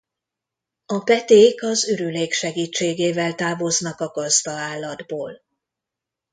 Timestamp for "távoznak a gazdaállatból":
3.35-5.41